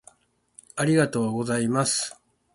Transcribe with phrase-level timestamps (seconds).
[0.77, 2.19] ありがとうございます